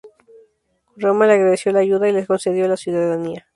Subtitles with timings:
[0.97, 3.47] Roma le agradeció la ayuda y le concedió la ciudadanía.